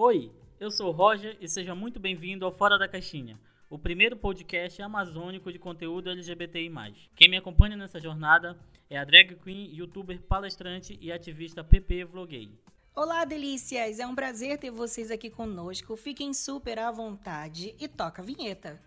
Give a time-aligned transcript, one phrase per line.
[0.00, 3.36] Oi, eu sou o Roger e seja muito bem-vindo ao Fora da Caixinha,
[3.68, 6.70] o primeiro podcast amazônico de conteúdo LGBTI+.
[7.16, 8.56] Quem me acompanha nessa jornada
[8.88, 12.48] é a drag queen, youtuber, palestrante e ativista PP Vloguei.
[12.94, 13.98] Olá, delícias!
[13.98, 15.96] É um prazer ter vocês aqui conosco.
[15.96, 18.80] Fiquem super à vontade e toca a vinheta.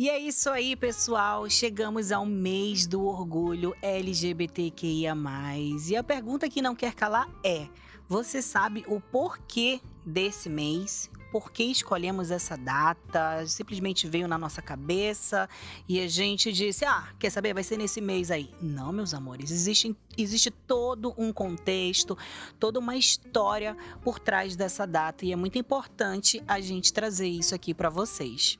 [0.00, 1.46] E é isso aí, pessoal.
[1.50, 5.14] Chegamos ao mês do orgulho LGBTQIA.
[5.90, 7.68] E a pergunta que não quer calar é:
[8.08, 11.10] você sabe o porquê desse mês?
[11.30, 15.48] por que escolhemos essa data, simplesmente veio na nossa cabeça
[15.88, 18.50] e a gente disse: ah, quer saber, vai ser nesse mês aí.
[18.60, 22.16] Não, meus amores, existe, existe todo um contexto,
[22.58, 27.54] toda uma história por trás dessa data e é muito importante a gente trazer isso
[27.54, 28.58] aqui para vocês.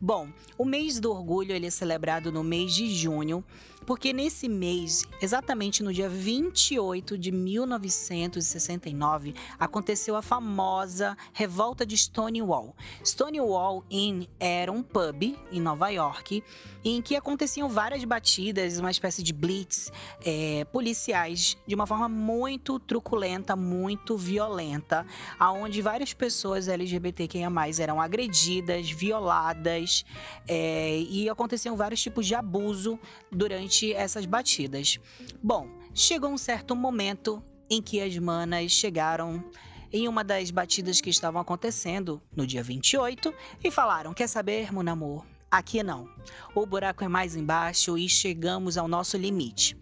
[0.00, 3.44] Bom, o mês do orgulho ele é celebrado no mês de junho
[3.88, 12.76] porque nesse mês, exatamente no dia 28 de 1969, aconteceu a famosa revolta de Stonewall.
[13.02, 16.44] Stonewall Inn era um pub em Nova York
[16.84, 19.90] em que aconteciam várias batidas, uma espécie de blitz
[20.22, 20.66] é,
[20.98, 25.06] policiais de uma forma muito truculenta, muito violenta,
[25.38, 30.04] aonde várias pessoas LGBTQIA+ eram agredidas, violadas
[30.48, 32.98] é, e aconteciam vários tipos de abuso
[33.30, 34.98] durante essas batidas.
[35.40, 39.44] Bom, chegou um certo momento em que as manas chegaram
[39.92, 44.80] em uma das batidas que estavam acontecendo no dia 28 e falaram: Quer saber, meu
[44.92, 45.24] amor?
[45.50, 46.06] Aqui não.
[46.54, 49.78] O buraco é mais embaixo e chegamos ao nosso limite.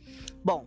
[0.46, 0.64] Bom,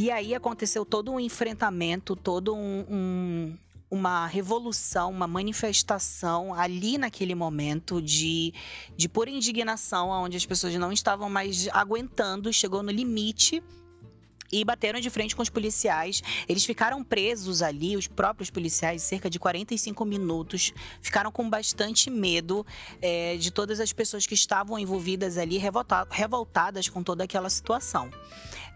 [0.00, 3.58] e aí aconteceu todo um enfrentamento, todo um, um
[3.90, 8.54] uma revolução, uma manifestação ali naquele momento de,
[8.96, 13.62] de pura indignação, onde as pessoas não estavam mais aguentando, chegou no limite
[14.52, 16.22] e bateram de frente com os policiais.
[16.48, 20.72] Eles ficaram presos ali, os próprios policiais, cerca de 45 minutos.
[21.00, 22.66] Ficaram com bastante medo
[23.00, 25.58] é, de todas as pessoas que estavam envolvidas ali,
[26.10, 28.10] revoltadas com toda aquela situação.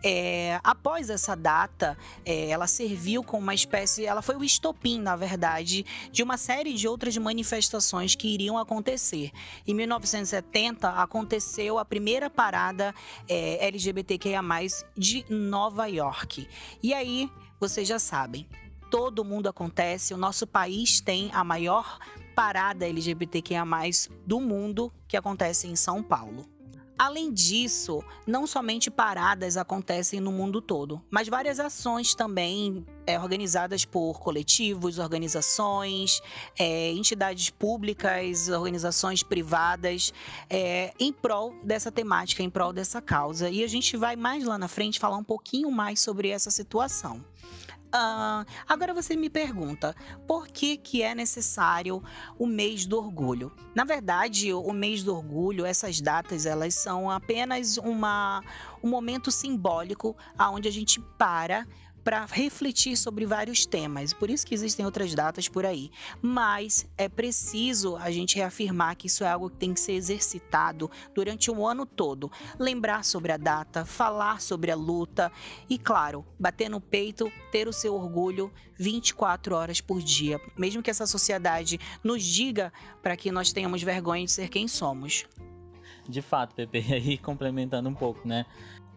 [0.07, 1.97] É, após essa data,
[2.27, 6.75] é, ela serviu como uma espécie, ela foi o estopim, na verdade, de uma série
[6.75, 9.31] de outras manifestações que iriam acontecer.
[9.67, 12.95] Em 1970 aconteceu a primeira parada
[13.27, 14.43] é, LGBTQIA+
[14.95, 16.49] de Nova York.
[16.83, 17.31] E aí,
[17.61, 18.47] vocês já sabem,
[18.91, 20.15] todo mundo acontece.
[20.15, 21.99] O nosso país tem a maior
[22.35, 23.65] parada LGBTQIA+
[24.27, 26.54] do mundo, que acontece em São Paulo.
[26.97, 33.85] Além disso, não somente paradas acontecem no mundo todo, mas várias ações também é, organizadas
[33.85, 36.21] por coletivos, organizações,
[36.57, 40.13] é, entidades públicas, organizações privadas,
[40.49, 43.51] é, em prol dessa temática, em prol dessa causa.
[43.51, 47.25] E a gente vai mais lá na frente falar um pouquinho mais sobre essa situação.
[48.69, 49.95] Agora você me pergunta,
[50.27, 52.03] por que, que é necessário
[52.37, 53.53] o mês do orgulho?
[53.73, 58.43] Na verdade, o mês do orgulho, essas datas, elas são apenas uma,
[58.83, 61.65] um momento simbólico aonde a gente para
[62.05, 64.13] para refletir sobre vários temas.
[64.13, 65.91] Por isso que existem outras datas por aí.
[66.21, 70.91] Mas é preciso a gente reafirmar que isso é algo que tem que ser exercitado
[71.15, 72.31] durante o ano todo.
[72.59, 75.33] Lembrar sobre a data, falar sobre a luta
[75.69, 80.39] e, claro, bater no peito, ter o seu orgulho 24 horas por dia.
[80.59, 82.71] Mesmo que essa sociedade nos diga
[83.03, 85.25] para que nós tenhamos vergonha de ser quem somos.
[86.07, 88.45] De fato, Pepe, aí complementando um pouco, né?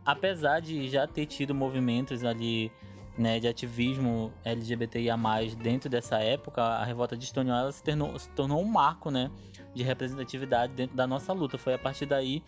[0.06, 2.72] Apesar de já ter tido movimentos ali
[3.18, 5.18] né, de ativismo LGBTIA+,
[5.62, 9.32] dentro dessa época, a revolta de Stonewall se tornou, se tornou um marco, né,
[9.74, 11.58] de representatividade dentro da nossa luta.
[11.58, 12.44] Foi a partir daí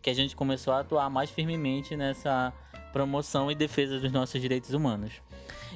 [0.00, 2.52] que a gente começou a atuar mais firmemente nessa
[2.92, 5.20] promoção e defesa dos nossos direitos humanos.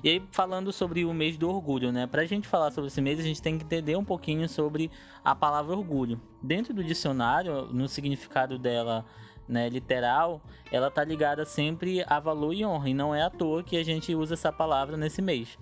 [0.03, 2.07] E aí, falando sobre o mês do orgulho, né?
[2.07, 4.91] Pra gente falar sobre esse mês, a gente tem que entender um pouquinho sobre
[5.25, 6.21] a palavra orgulho.
[6.41, 9.05] Dentro do dicionário, no significado dela
[9.49, 12.89] né, literal, ela tá ligada sempre a valor e honra.
[12.91, 15.59] E não é à toa que a gente usa essa palavra nesse mês.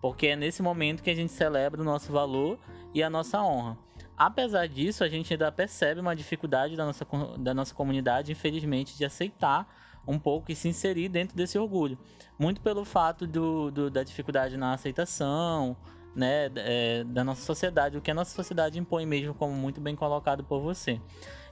[0.00, 2.58] Porque é nesse momento que a gente celebra o nosso valor
[2.94, 3.76] e a nossa honra.
[4.16, 7.06] Apesar disso, a gente ainda percebe uma dificuldade da nossa,
[7.38, 9.68] da nossa comunidade, infelizmente, de aceitar
[10.06, 11.98] um pouco e se inserir dentro desse orgulho.
[12.38, 15.76] Muito pelo fato do, do da dificuldade na aceitação,
[16.14, 19.94] né, é, da nossa sociedade, o que a nossa sociedade impõe mesmo, como muito bem
[19.94, 20.98] colocado por você.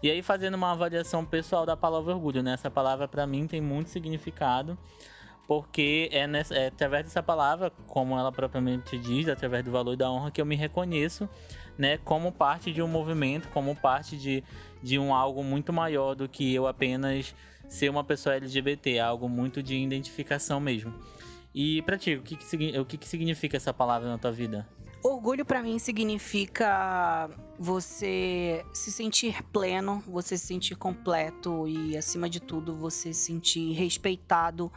[0.04, 2.52] E aí, fazendo uma avaliação pessoal da palavra orgulho, né?
[2.52, 4.76] Essa palavra para mim tem muito significado,
[5.48, 9.96] porque é, nessa, é através dessa palavra, como ela propriamente diz, através do valor e
[9.96, 11.26] da honra, que eu me reconheço,
[11.78, 14.44] né, como parte de um movimento, como parte de,
[14.82, 17.34] de um algo muito maior do que eu apenas
[17.66, 20.92] ser uma pessoa LGBT, é algo muito de identificação mesmo.
[21.54, 24.68] E pra ti, o que, que, o que, que significa essa palavra na tua vida?
[25.06, 27.28] Orgulho para mim significa
[27.58, 33.74] você se sentir pleno, você se sentir completo e, acima de tudo, você se sentir
[33.74, 34.72] respeitado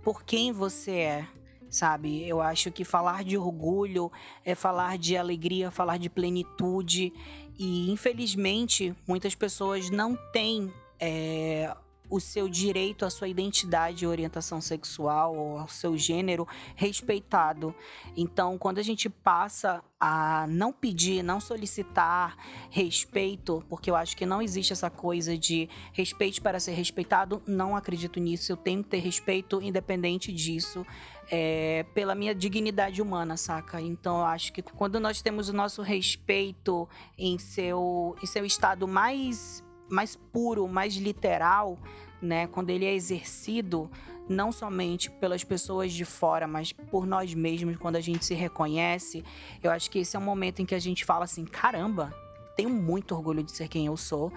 [0.00, 1.28] por quem você é,
[1.68, 2.24] sabe?
[2.24, 4.12] Eu acho que falar de orgulho
[4.44, 7.12] é falar de alegria, falar de plenitude
[7.58, 11.76] e, infelizmente, muitas pessoas não têm é,
[12.14, 16.46] o seu direito à sua identidade e orientação sexual ou ao seu gênero
[16.76, 17.74] respeitado.
[18.16, 22.36] Então, quando a gente passa a não pedir, não solicitar
[22.70, 27.74] respeito, porque eu acho que não existe essa coisa de respeito para ser respeitado, não
[27.74, 28.52] acredito nisso.
[28.52, 30.86] Eu tenho que ter respeito independente disso.
[31.30, 33.80] É, pela minha dignidade humana, saca?
[33.80, 38.86] Então eu acho que quando nós temos o nosso respeito em seu, em seu estado
[38.86, 41.78] mais mais puro, mais literal,
[42.20, 42.46] né?
[42.46, 43.90] Quando ele é exercido
[44.28, 49.22] não somente pelas pessoas de fora, mas por nós mesmos, quando a gente se reconhece,
[49.62, 52.14] eu acho que esse é um momento em que a gente fala assim: caramba,
[52.56, 54.32] tenho muito orgulho de ser quem eu sou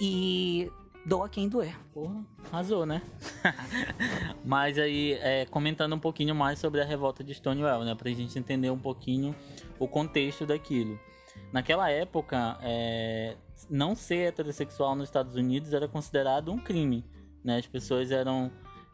[0.00, 0.70] e
[1.04, 1.76] doa quem doer.
[1.92, 3.02] Porra, arrasou, né?
[4.44, 7.94] Mas aí, é, comentando um pouquinho mais sobre a revolta de Stonewall, né?
[7.94, 9.34] Pra gente entender um pouquinho
[9.78, 10.98] o contexto daquilo.
[11.52, 13.36] Naquela época, é,
[13.68, 17.04] não ser heterossexual nos Estados Unidos era considerado um crime.
[17.44, 17.58] Né?
[17.58, 18.50] As pessoas eram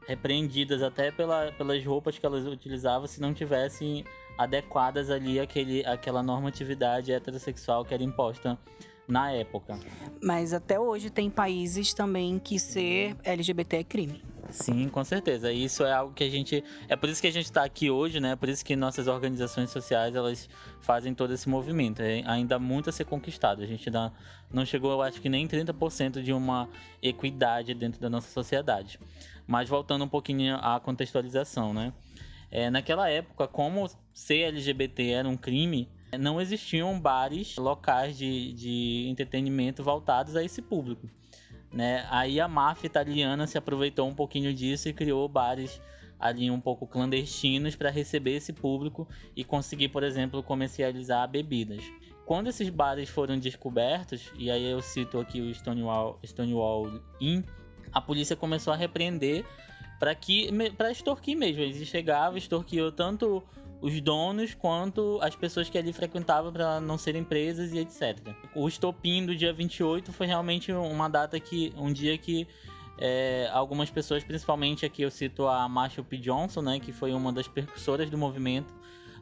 [0.07, 4.05] repreendidas até pela, pelas roupas que elas utilizavam se não tivessem
[4.39, 8.59] adequadas ali àquele, àquela normatividade heterossexual que era imposta
[9.07, 9.79] na época.
[10.23, 14.23] Mas até hoje tem países também que ser LGBT é crime.
[14.51, 15.53] Sim, com certeza.
[15.53, 16.65] Isso é algo que a gente.
[16.89, 18.35] É por isso que a gente está aqui hoje, né?
[18.35, 20.49] Por isso que nossas organizações sociais elas
[20.81, 22.01] fazem todo esse movimento.
[22.01, 23.63] É ainda muito a ser conquistado.
[23.63, 24.13] A gente ainda
[24.51, 26.69] não chegou, eu acho que nem 30% de uma
[27.03, 28.99] equidade dentro da nossa sociedade.
[29.47, 31.93] Mas voltando um pouquinho à contextualização, né?
[32.51, 39.07] É, naquela época, como ser LGBT era um crime, não existiam bares locais de, de
[39.09, 41.07] entretenimento voltados a esse público.
[41.73, 42.07] Né?
[42.11, 45.81] Aí a máfia italiana se aproveitou um pouquinho disso e criou bares
[46.19, 49.07] ali um pouco clandestinos para receber esse público
[49.37, 51.85] e conseguir, por exemplo, comercializar bebidas.
[52.27, 57.43] Quando esses bares foram descobertos, e aí eu cito aqui o Stonewall, Stonewall Inn,
[57.93, 59.47] a polícia começou a repreender
[59.99, 61.63] para que para extorquir mesmo.
[61.63, 63.43] Eles chegavam, extorquiam tanto
[63.81, 68.19] os donos quanto as pessoas que ali frequentavam para não serem presas e etc.
[68.55, 72.47] O estopim do dia 28 foi realmente uma data que um dia que
[72.99, 76.17] é, algumas pessoas, principalmente aqui eu cito a Marshall P.
[76.17, 78.75] Johnson, né, que foi uma das percussoras do movimento,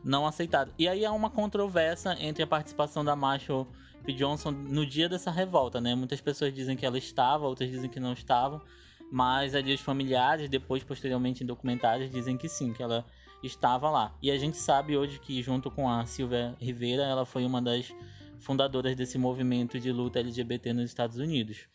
[0.03, 0.73] não aceitaram.
[0.79, 3.67] E aí há uma controvérsia entre a participação da Marshall
[4.05, 4.13] P.
[4.15, 5.95] Johnson no dia dessa revolta, né?
[5.95, 8.63] Muitas pessoas dizem que ela estava, outras dizem que não estava,
[9.11, 13.05] mas ali os familiares, depois posteriormente em documentários, dizem que sim, que ela
[13.43, 14.17] estava lá.
[14.23, 17.95] E a gente sabe hoje que, junto com a Silvia Rivera, ela foi uma das
[18.39, 21.69] fundadoras desse movimento de luta LGBT nos Estados Unidos.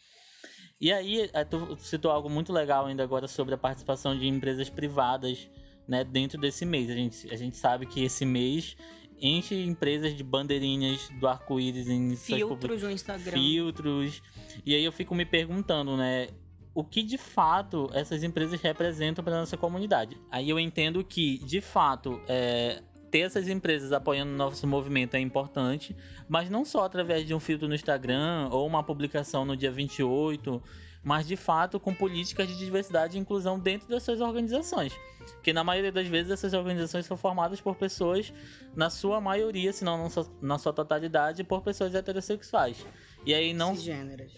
[0.79, 4.69] E aí, é, tu citou algo muito legal ainda agora sobre a participação de empresas
[4.69, 5.47] privadas
[5.87, 6.89] né, dentro desse mês.
[6.89, 8.75] A gente, a gente sabe que esse mês
[9.21, 13.31] enche empresas de bandeirinhas do arco-íris em filtros no Instagram.
[13.31, 14.21] Filtros.
[14.65, 16.29] E aí eu fico me perguntando, né?
[16.73, 20.17] O que de fato essas empresas representam para nossa comunidade.
[20.31, 22.81] Aí eu entendo que, de fato, é,
[23.11, 25.95] ter essas empresas apoiando o nosso movimento é importante,
[26.29, 30.63] mas não só através de um filtro no Instagram ou uma publicação no dia 28,
[31.03, 34.97] mas de fato com políticas de diversidade e inclusão dentro das suas organizações.
[35.43, 38.33] Que na maioria das vezes essas organizações são formadas por pessoas,
[38.75, 40.07] na sua maioria, se não
[40.41, 42.85] na sua totalidade, por pessoas heterossexuais.
[43.25, 43.75] E aí não.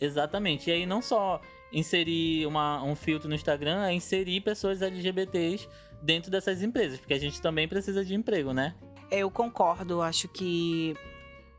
[0.02, 0.70] Exatamente.
[0.70, 1.40] E aí não só
[1.74, 5.68] inserir uma, um filtro no Instagram é inserir pessoas LGBTs
[6.02, 8.76] dentro dessas empresas, porque a gente também precisa de emprego, né?
[9.10, 10.96] Eu concordo, acho que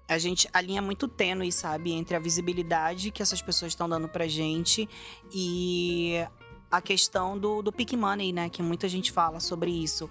[0.08, 3.88] a gente a linha é muito tênue, sabe, entre a visibilidade que essas pessoas estão
[3.88, 4.88] dando pra gente
[5.32, 6.14] e
[6.70, 8.48] a questão do, do pick money, né?
[8.48, 10.10] Que muita gente fala sobre isso.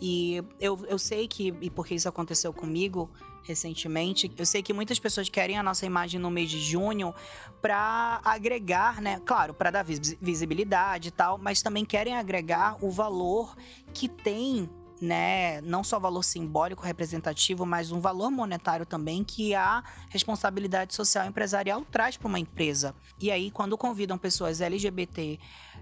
[0.00, 3.10] E eu, eu sei que, e porque isso aconteceu comigo,
[3.44, 4.30] recentemente.
[4.36, 7.14] Eu sei que muitas pessoas querem a nossa imagem no mês de junho
[7.60, 9.20] para agregar, né?
[9.24, 13.54] Claro, para dar visibilidade e tal, mas também querem agregar o valor
[13.92, 14.68] que tem
[15.00, 21.26] né, não só valor simbólico representativo, mas um valor monetário também que a responsabilidade social
[21.26, 22.94] empresarial traz para uma empresa.
[23.20, 25.38] E aí, quando convidam pessoas LGBT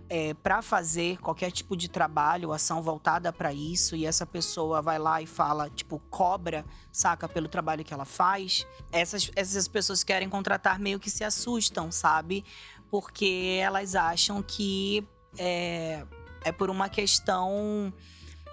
[0.09, 4.99] é, para fazer qualquer tipo de trabalho, ação voltada para isso, e essa pessoa vai
[4.99, 10.13] lá e fala, tipo, cobra, saca, pelo trabalho que ela faz, essas, essas pessoas que
[10.13, 12.45] querem contratar meio que se assustam, sabe?
[12.93, 15.03] porque elas acham que
[15.39, 16.05] é,
[16.45, 17.91] é por uma questão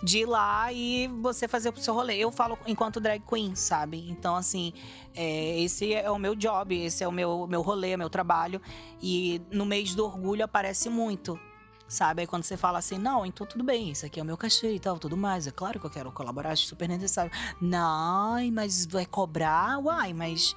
[0.02, 2.18] de ir lá e você fazer o seu rolê.
[2.18, 4.10] Eu falo enquanto drag queen, sabe?
[4.10, 4.74] Então, assim,
[5.16, 8.62] é, esse é o meu job, esse é o meu, meu rolê, meu trabalho.
[9.02, 11.40] E no mês do orgulho aparece muito.
[11.88, 12.22] Sabe?
[12.22, 14.76] Aí quando você fala assim, não, então tudo bem, isso aqui é o meu cachê
[14.76, 15.48] e tal, tudo mais.
[15.48, 17.32] É claro que eu quero colaborar, acho super necessário.
[17.60, 19.80] Não, mas vai cobrar?
[19.80, 20.56] Uai, mas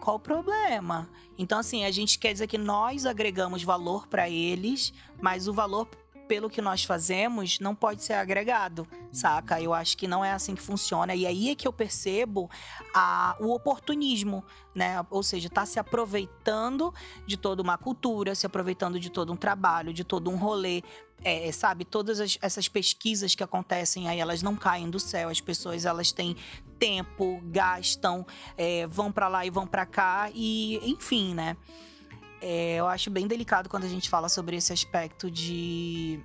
[0.00, 1.10] qual o problema?
[1.36, 5.86] Então, assim, a gente quer dizer que nós agregamos valor para eles, mas o valor
[6.32, 9.60] pelo que nós fazemos não pode ser agregado, saca?
[9.60, 11.14] Eu acho que não é assim que funciona.
[11.14, 12.50] E aí é que eu percebo
[12.94, 14.42] a, o oportunismo,
[14.74, 15.04] né?
[15.10, 16.90] Ou seja, tá se aproveitando
[17.26, 20.82] de toda uma cultura, se aproveitando de todo um trabalho, de todo um rolê.
[21.22, 25.28] É, sabe, todas as, essas pesquisas que acontecem aí, elas não caem do céu.
[25.28, 26.34] As pessoas, elas têm
[26.78, 30.30] tempo, gastam, é, vão para lá e vão para cá.
[30.32, 31.58] E, enfim, né?
[32.44, 36.20] É, eu acho bem delicado quando a gente fala sobre esse aspecto de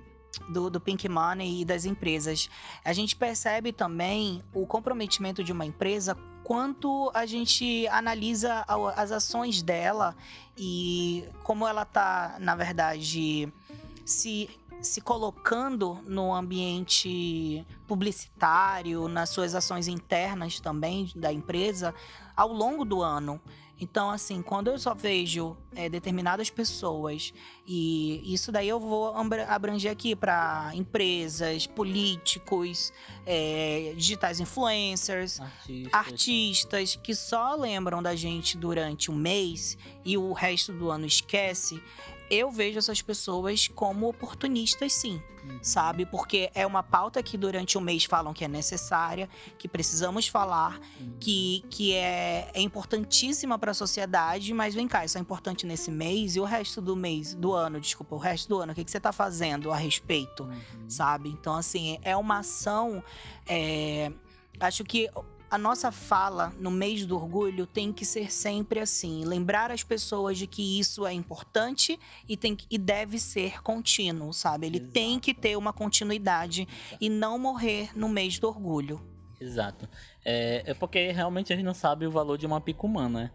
[0.48, 2.50] do, do, Pink Money e das empresas.
[2.84, 8.64] A gente percebe também o comprometimento de uma empresa quanto a gente analisa
[8.96, 10.16] as ações dela
[10.56, 13.52] e como ela está, na verdade,
[14.04, 21.94] se se colocando no ambiente publicitário, nas suas ações internas também da empresa
[22.36, 23.40] ao longo do ano.
[23.80, 27.32] Então, assim, quando eu só vejo é, determinadas pessoas,
[27.64, 29.14] e isso daí eu vou
[29.46, 32.92] abranger aqui para empresas, políticos,
[33.24, 35.92] é, digitais influencers, artistas.
[35.92, 41.80] artistas, que só lembram da gente durante um mês e o resto do ano esquece,
[42.30, 45.58] eu vejo essas pessoas como oportunistas, sim, uhum.
[45.62, 46.06] sabe?
[46.06, 50.80] Porque é uma pauta que durante o mês falam que é necessária, que precisamos falar,
[51.00, 51.16] uhum.
[51.18, 55.90] que, que é, é importantíssima para a sociedade, mas vem cá, isso é importante nesse
[55.90, 58.84] mês e o resto do mês, do ano, desculpa, o resto do ano, o que,
[58.84, 60.88] que você está fazendo a respeito, uhum.
[60.88, 61.30] sabe?
[61.30, 63.02] Então, assim, é uma ação.
[63.46, 64.12] É,
[64.60, 65.08] acho que
[65.50, 70.36] a nossa fala no mês do orgulho tem que ser sempre assim, lembrar as pessoas
[70.36, 74.66] de que isso é importante e tem e deve ser contínuo, sabe?
[74.66, 74.92] Ele Exato.
[74.92, 76.68] tem que ter uma continuidade
[77.00, 79.00] e não morrer no mês do orgulho.
[79.40, 79.88] Exato.
[80.24, 83.30] É, é porque realmente a gente não sabe o valor de uma picumã, né?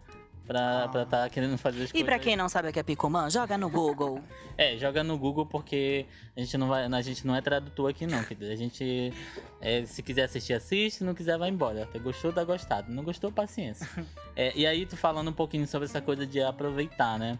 [0.46, 2.00] Pra estar tá querendo fazer as e coisas.
[2.00, 4.20] E pra quem não sabe o que é Picumã, joga no Google.
[4.58, 6.04] é, joga no Google porque
[6.36, 9.12] a gente não, vai, a gente não é tradutor aqui não, A gente,
[9.60, 11.88] é, se quiser assistir, assiste, se não quiser, vai embora.
[12.02, 12.92] Gostou, dá gostado.
[12.92, 13.88] Não gostou, paciência.
[14.36, 17.38] é, e aí, tu falando um pouquinho sobre essa coisa de aproveitar, né?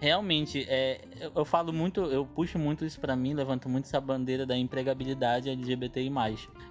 [0.00, 4.00] Realmente, é, eu, eu falo muito, eu puxo muito isso para mim, levanto muito essa
[4.00, 6.10] bandeira da empregabilidade LGBTI+.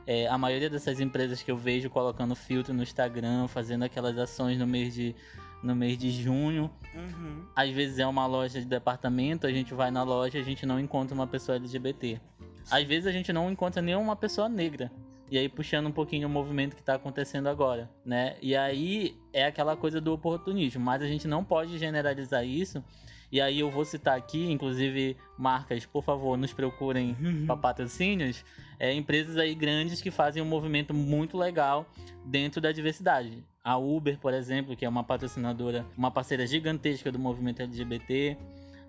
[0.06, 4.60] É, a maioria dessas empresas que eu vejo colocando filtro no Instagram, fazendo aquelas ações
[4.60, 5.16] no mês de
[5.64, 6.70] no mês de junho.
[6.94, 7.46] Uhum.
[7.56, 10.66] Às vezes é uma loja de departamento, a gente vai na loja e a gente
[10.66, 12.20] não encontra uma pessoa LGBT.
[12.70, 14.92] Às vezes a gente não encontra nenhuma pessoa negra.
[15.30, 18.36] E aí puxando um pouquinho o movimento que está acontecendo agora, né?
[18.42, 22.84] E aí é aquela coisa do oportunismo, mas a gente não pode generalizar isso.
[23.32, 27.46] E aí eu vou citar aqui, inclusive marcas, por favor, nos procurem uhum.
[27.46, 28.44] para patrocínios,
[28.78, 31.90] é, empresas aí grandes que fazem um movimento muito legal
[32.26, 33.42] dentro da diversidade.
[33.64, 38.36] A Uber, por exemplo, que é uma patrocinadora, uma parceira gigantesca do movimento LGBT.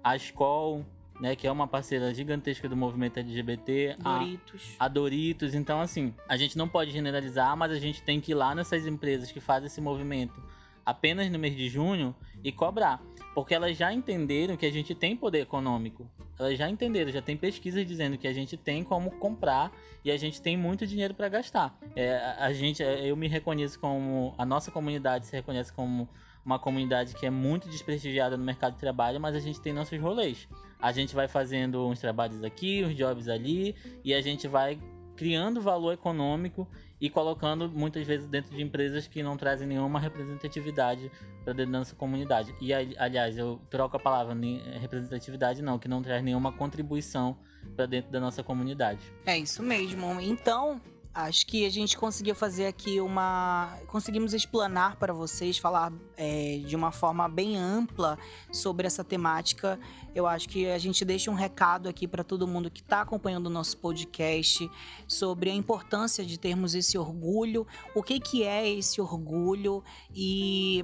[0.03, 0.85] A Skoll,
[1.21, 3.97] né, que é uma parceira gigantesca do movimento LGBT.
[3.99, 4.75] Doritos.
[4.79, 5.55] A, a, Doritos.
[5.55, 8.87] Então, assim, a gente não pode generalizar, mas a gente tem que ir lá nessas
[8.87, 10.43] empresas que fazem esse movimento
[10.85, 13.01] apenas no mês de junho e cobrar.
[13.35, 16.07] Porque elas já entenderam que a gente tem poder econômico.
[16.39, 19.73] Elas já entenderam, já tem pesquisas dizendo que a gente tem como comprar
[20.05, 21.79] e a gente tem muito dinheiro para gastar.
[21.95, 26.09] É, a gente, eu me reconheço como a nossa comunidade se reconhece como
[26.45, 29.99] uma comunidade que é muito desprestigiada no mercado de trabalho, mas a gente tem nossos
[30.01, 30.49] rolês.
[30.81, 34.79] A gente vai fazendo uns trabalhos aqui, uns jobs ali e a gente vai
[35.23, 36.67] criando valor econômico
[37.01, 41.13] e colocando muitas vezes dentro de empresas que não trazem nenhuma representatividade
[41.45, 42.53] para dentro da nossa comunidade.
[42.61, 44.35] E aliás, eu troco a palavra
[44.81, 47.37] representatividade não, que não traz nenhuma contribuição
[47.77, 48.99] para dentro da nossa comunidade.
[49.25, 50.21] É isso mesmo.
[50.21, 50.81] Então,
[51.15, 53.79] Acho que a gente conseguiu fazer aqui uma.
[53.87, 58.19] Conseguimos explanar para vocês, falar é, de uma forma bem ampla
[58.51, 59.79] sobre essa temática.
[60.15, 63.49] Eu acho que a gente deixa um recado aqui para todo mundo que está acompanhando
[63.49, 64.71] o nosso podcast
[65.07, 70.83] sobre a importância de termos esse orgulho, o que, que é esse orgulho e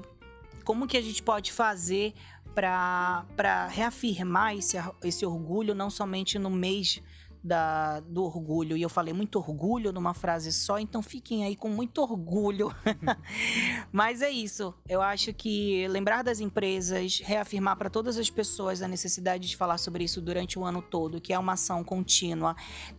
[0.62, 2.12] como que a gente pode fazer
[2.54, 7.00] para reafirmar esse, esse orgulho, não somente no mês
[7.48, 8.76] da, do orgulho.
[8.76, 12.72] E eu falei muito orgulho numa frase só, então fiquem aí com muito orgulho.
[13.90, 14.74] Mas é isso.
[14.88, 19.78] Eu acho que lembrar das empresas, reafirmar para todas as pessoas a necessidade de falar
[19.78, 22.54] sobre isso durante o ano todo, que é uma ação contínua.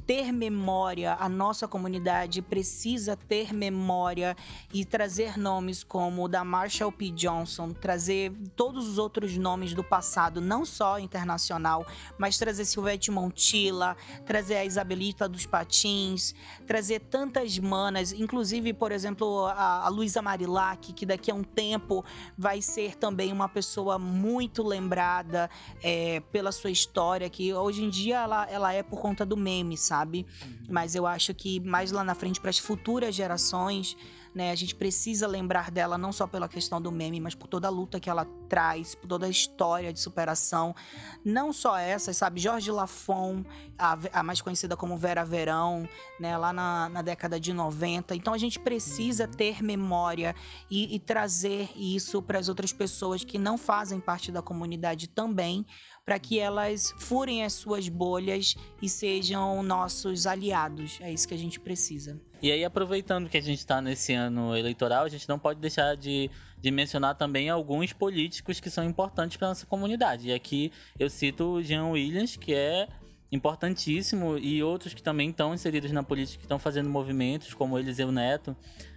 [0.06, 4.36] Ter memória, a nossa comunidade precisa ter memória
[4.74, 7.12] e trazer nomes como o da Marshall P.
[7.12, 11.86] Johnson, trazer todos os outros nomes do passado, não só internacional,
[12.18, 16.34] mas trazer Silvete Montilla, trazer a Isabelita dos Patins,
[16.65, 22.03] trazer tantas manas, inclusive, por exemplo, a, a Luísa Marilac, que daqui a um tempo
[22.38, 25.50] vai ser também uma pessoa muito lembrada
[25.84, 29.77] é, pela sua história, que hoje em dia ela, ela é por conta do meme,
[29.77, 30.25] sabe?
[30.41, 30.67] Uhum.
[30.69, 33.98] Mas eu acho que mais lá na frente, para as futuras gerações,
[34.33, 34.51] né?
[34.51, 37.71] A gente precisa lembrar dela não só pela questão do meme, mas por toda a
[37.71, 40.75] luta que ela traz, por toda a história de superação.
[41.24, 42.39] Não só essa, sabe?
[42.39, 43.43] Jorge Lafon,
[43.77, 45.88] a, a mais conhecida como Vera Verão,
[46.19, 46.38] né?
[46.38, 48.15] Lá na, na década de 90.
[48.15, 49.31] Então a gente precisa uhum.
[49.31, 50.36] ter memória
[50.69, 55.65] e, e trazer isso para as outras pessoas que não fazem parte da comunidade também,
[56.05, 60.98] para que elas furem as suas bolhas e sejam nossos aliados.
[61.01, 62.19] É isso que a gente precisa.
[62.41, 65.98] E aí, aproveitando que a gente está nesse ano eleitoral, a gente não pode deixar
[65.98, 66.31] de,
[66.62, 70.29] de mencionar também alguns políticos que são importantes para nossa comunidade.
[70.29, 72.88] E aqui eu cito o Jean Williams, que é
[73.29, 78.12] importantíssimo, e outros que também estão inseridos na política, que estão fazendo movimentos, como Eliseu
[78.12, 78.55] Neto,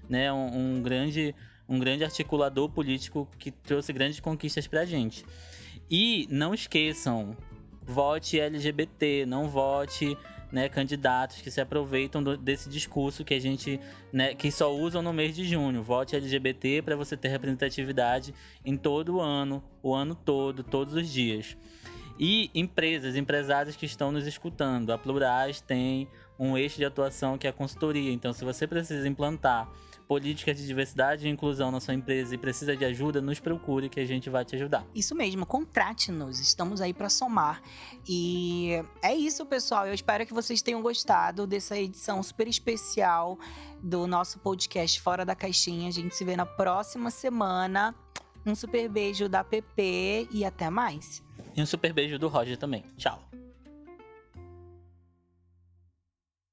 [0.09, 1.35] né, um, um grande
[1.69, 5.25] um grande articulador político que trouxe grandes conquistas para a gente.
[5.91, 7.37] E não esqueçam,
[7.83, 10.17] vote LGBT, não vote
[10.53, 13.81] né, candidatos que se aproveitam do, desse discurso que a gente,
[14.13, 15.83] né, que só usam no mês de junho.
[15.83, 21.11] Vote LGBT para você ter representatividade em todo o ano, o ano todo, todos os
[21.11, 21.57] dias.
[22.19, 26.07] E empresas, empresários que estão nos escutando, a Plurais tem
[26.39, 28.13] um eixo de atuação que é a consultoria.
[28.13, 29.69] Então, se você precisa implantar
[30.13, 33.99] políticas de diversidade e inclusão na sua empresa e precisa de ajuda, nos procure que
[33.99, 34.85] a gente vai te ajudar.
[34.95, 37.63] Isso mesmo, contrate-nos, estamos aí para somar.
[38.07, 39.87] E é isso, pessoal.
[39.87, 43.39] Eu espero que vocês tenham gostado dessa edição super especial
[43.83, 45.89] do nosso podcast Fora da Caixinha.
[45.89, 47.95] A gente se vê na próxima semana.
[48.45, 51.23] Um super beijo da PP e até mais.
[51.57, 52.85] E um super beijo do Roger também.
[52.99, 53.19] Tchau.